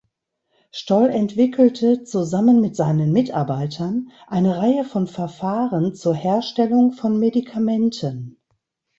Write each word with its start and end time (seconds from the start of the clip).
Stoll 0.71 1.11
entwickelte 1.11 2.03
zusammen 2.03 2.59
mit 2.59 2.75
seinen 2.75 3.11
Mitarbeitern 3.11 4.11
eine 4.25 4.57
Reihe 4.57 4.83
von 4.83 5.05
Verfahren 5.05 5.93
zur 5.93 6.15
Herstellung 6.15 6.91
von 6.91 7.19
Medikamenten. 7.19 8.37